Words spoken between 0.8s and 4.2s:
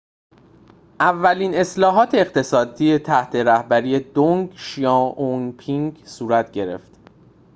اولین اصلاحات اقتصادی تحت رهبری